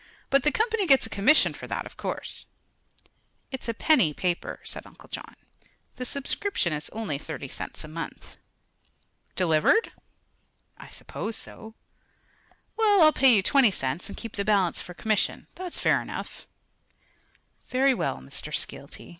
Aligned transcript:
But 0.31 0.41
the 0.41 0.51
Company 0.51 0.87
gets 0.87 1.05
a 1.05 1.11
commission 1.11 1.53
for 1.53 1.67
that, 1.67 1.85
of 1.85 1.95
course." 1.95 2.47
"It's 3.51 3.69
a 3.69 3.73
penny 3.75 4.15
paper," 4.15 4.59
said 4.63 4.87
Uncle 4.87 5.09
John. 5.09 5.35
"The 5.97 6.07
subscription 6.07 6.73
is 6.73 6.89
only 6.89 7.19
thirty 7.19 7.47
cents 7.47 7.83
a 7.83 7.87
month." 7.87 8.37
"Delivered?" 9.35 9.91
"I 10.75 10.89
suppose 10.89 11.35
so." 11.37 11.75
"Well, 12.77 13.03
I'll 13.03 13.13
pay 13.13 13.35
you 13.35 13.43
twenty 13.43 13.69
cents, 13.69 14.09
and 14.09 14.17
keep 14.17 14.37
the 14.37 14.43
balance 14.43 14.81
for 14.81 14.95
commission. 14.95 15.45
That's 15.53 15.79
fair 15.79 16.01
enough." 16.01 16.47
"Very 17.67 17.93
well, 17.93 18.17
Mr. 18.21 18.51
Skeelty. 18.51 19.09